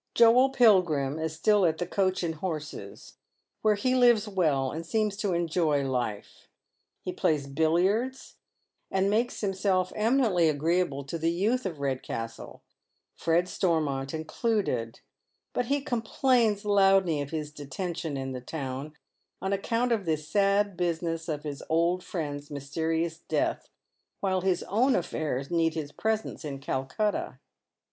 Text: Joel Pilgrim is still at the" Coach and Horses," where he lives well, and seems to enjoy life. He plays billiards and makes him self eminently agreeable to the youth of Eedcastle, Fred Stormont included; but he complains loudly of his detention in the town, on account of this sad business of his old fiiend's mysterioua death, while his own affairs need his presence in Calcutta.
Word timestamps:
Joel 0.15 0.49
Pilgrim 0.49 1.19
is 1.19 1.35
still 1.35 1.63
at 1.63 1.77
the" 1.77 1.85
Coach 1.99 2.23
and 2.23 2.33
Horses," 2.33 3.17
where 3.61 3.75
he 3.75 3.93
lives 3.93 4.27
well, 4.27 4.71
and 4.71 4.83
seems 4.83 5.15
to 5.17 5.33
enjoy 5.33 5.87
life. 5.87 6.47
He 7.03 7.13
plays 7.13 7.45
billiards 7.45 8.37
and 8.89 9.11
makes 9.11 9.43
him 9.43 9.53
self 9.53 9.93
eminently 9.95 10.49
agreeable 10.49 11.03
to 11.03 11.19
the 11.19 11.29
youth 11.29 11.67
of 11.67 11.77
Eedcastle, 11.77 12.61
Fred 13.15 13.47
Stormont 13.47 14.11
included; 14.11 15.01
but 15.53 15.67
he 15.67 15.81
complains 15.81 16.65
loudly 16.65 17.21
of 17.21 17.29
his 17.29 17.51
detention 17.51 18.17
in 18.17 18.31
the 18.31 18.41
town, 18.41 18.95
on 19.39 19.53
account 19.53 19.91
of 19.91 20.05
this 20.05 20.27
sad 20.27 20.75
business 20.75 21.29
of 21.29 21.43
his 21.43 21.61
old 21.69 22.01
fiiend's 22.01 22.49
mysterioua 22.49 23.19
death, 23.27 23.69
while 24.19 24.41
his 24.41 24.63
own 24.63 24.95
affairs 24.95 25.51
need 25.51 25.75
his 25.75 25.91
presence 25.91 26.43
in 26.43 26.57
Calcutta. 26.57 27.37